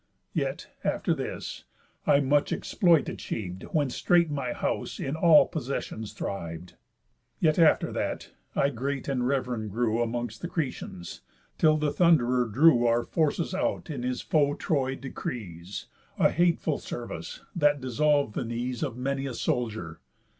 [0.33, 1.65] Yet, after this,
[2.07, 6.73] I much exploit achiev'd, When straight my house in all possessions thriv'd.
[7.39, 11.21] Yet, after that, I great and rev'rend grew Amongst the Cretans,
[11.59, 15.85] till the Thund'rer drew Our forces out in his foe Troy decrees;
[16.17, 19.99] A hateful service that dissolv'd the knees Of many a soldier.